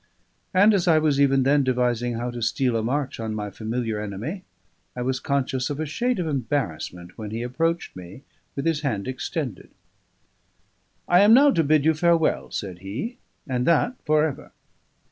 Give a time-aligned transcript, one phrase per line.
[0.51, 4.01] And as I was even then devising how to steal a march on my familiar
[4.01, 4.43] enemy,
[4.95, 8.23] I was conscious of a shade of embarrassment when he approached me
[8.55, 9.69] with his hand extended.
[11.07, 14.51] "I am now to bid you farewell," said he, "and that for ever.